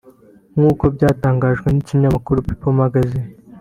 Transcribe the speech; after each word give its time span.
Mkuko 0.55 0.83
byatangajwe 0.95 1.67
n’ 1.71 1.77
ikinyamakuru 1.81 2.45
people 2.47 2.77
magazine 2.81 3.29